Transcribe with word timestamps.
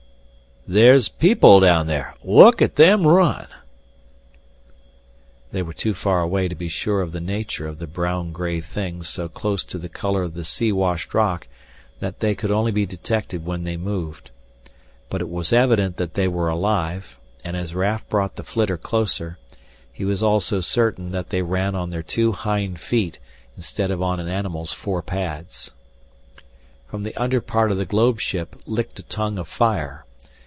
"There's, 0.67 1.09
people 1.09 1.59
down 1.59 1.87
there! 1.87 2.13
Look 2.23 2.61
at 2.61 2.75
them 2.75 3.05
run!" 3.07 3.47
They 5.51 5.63
were 5.63 5.73
too 5.73 5.95
far 5.95 6.21
away 6.21 6.47
to 6.49 6.53
be 6.55 6.67
sure 6.69 7.01
of 7.01 7.11
the 7.13 7.19
nature 7.19 7.67
of 7.67 7.79
the 7.79 7.87
brown 7.87 8.31
gray 8.31 8.61
things 8.61 9.09
so 9.09 9.27
close 9.27 9.63
to 9.65 9.79
the 9.79 9.89
color 9.89 10.21
of 10.21 10.35
the 10.35 10.43
sea 10.43 10.71
washed 10.71 11.15
rock 11.15 11.47
that 11.99 12.19
they 12.19 12.35
could 12.35 12.51
only 12.51 12.71
be 12.71 12.85
detected 12.85 13.43
when 13.43 13.63
they 13.63 13.75
moved. 13.75 14.29
But 15.09 15.19
it 15.19 15.29
was 15.29 15.51
evident 15.51 15.97
that 15.97 16.13
they 16.13 16.27
were 16.27 16.47
alive, 16.49 17.17
and 17.43 17.57
as 17.57 17.73
Raf 17.73 18.07
brought 18.07 18.35
the 18.35 18.43
flitter 18.43 18.77
closer, 18.77 19.39
he 19.91 20.05
was 20.05 20.21
also 20.21 20.59
certain 20.59 21.09
that 21.11 21.31
they 21.31 21.41
ran 21.41 21.73
on 21.73 21.89
their 21.89 22.03
two 22.03 22.33
hind 22.33 22.79
feet 22.79 23.17
instead 23.57 23.89
of 23.89 24.01
on 24.03 24.19
an 24.19 24.27
animal's 24.27 24.71
four 24.71 25.01
pads. 25.01 25.71
From 26.85 27.01
the 27.01 27.17
under 27.19 27.41
part 27.41 27.71
of 27.71 27.77
the 27.79 27.83
globe 27.85 28.21
ship 28.21 28.55
licked 28.67 28.99
a 28.99 29.03
tongue 29.03 29.39
of 29.39 29.47
fire. 29.47 30.05